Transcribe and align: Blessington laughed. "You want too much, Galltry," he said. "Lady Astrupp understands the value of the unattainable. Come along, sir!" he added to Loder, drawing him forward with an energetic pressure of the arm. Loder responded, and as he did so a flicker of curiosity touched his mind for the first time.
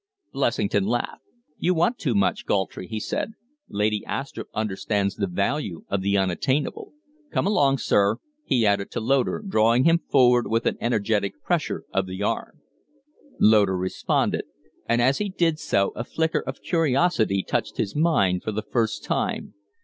Blessington 0.33 0.87
laughed. 0.87 1.21
"You 1.59 1.75
want 1.75 1.99
too 1.99 2.15
much, 2.15 2.47
Galltry," 2.47 2.87
he 2.87 2.99
said. 2.99 3.33
"Lady 3.69 4.01
Astrupp 4.07 4.47
understands 4.51 5.15
the 5.15 5.27
value 5.27 5.83
of 5.89 6.01
the 6.01 6.17
unattainable. 6.17 6.93
Come 7.29 7.45
along, 7.45 7.77
sir!" 7.77 8.15
he 8.43 8.65
added 8.65 8.89
to 8.89 8.99
Loder, 8.99 9.43
drawing 9.47 9.83
him 9.83 9.99
forward 9.99 10.47
with 10.47 10.65
an 10.65 10.75
energetic 10.81 11.43
pressure 11.43 11.85
of 11.93 12.07
the 12.07 12.23
arm. 12.23 12.61
Loder 13.39 13.77
responded, 13.77 14.45
and 14.89 15.03
as 15.03 15.19
he 15.19 15.29
did 15.29 15.59
so 15.59 15.89
a 15.91 16.03
flicker 16.03 16.39
of 16.47 16.63
curiosity 16.63 17.43
touched 17.43 17.77
his 17.77 17.95
mind 17.95 18.41
for 18.41 18.51
the 18.51 18.63
first 18.63 19.03
time. 19.03 19.53